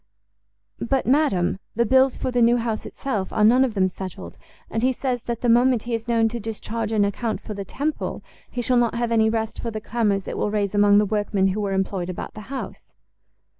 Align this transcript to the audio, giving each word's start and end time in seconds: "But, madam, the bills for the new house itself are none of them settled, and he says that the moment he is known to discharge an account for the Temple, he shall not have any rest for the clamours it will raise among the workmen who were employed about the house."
"But, 0.79 1.05
madam, 1.05 1.59
the 1.75 1.85
bills 1.85 2.17
for 2.17 2.31
the 2.31 2.41
new 2.41 2.57
house 2.57 2.87
itself 2.87 3.31
are 3.31 3.43
none 3.43 3.63
of 3.63 3.75
them 3.75 3.87
settled, 3.87 4.35
and 4.67 4.81
he 4.81 4.91
says 4.91 5.21
that 5.21 5.41
the 5.41 5.47
moment 5.47 5.83
he 5.83 5.93
is 5.93 6.07
known 6.07 6.27
to 6.29 6.39
discharge 6.39 6.91
an 6.91 7.05
account 7.05 7.39
for 7.39 7.53
the 7.53 7.63
Temple, 7.65 8.23
he 8.49 8.63
shall 8.63 8.77
not 8.77 8.95
have 8.95 9.11
any 9.11 9.29
rest 9.29 9.61
for 9.61 9.69
the 9.69 9.79
clamours 9.79 10.27
it 10.27 10.39
will 10.39 10.49
raise 10.49 10.73
among 10.73 10.97
the 10.97 11.05
workmen 11.05 11.49
who 11.49 11.61
were 11.61 11.71
employed 11.71 12.09
about 12.09 12.33
the 12.33 12.41
house." 12.49 12.85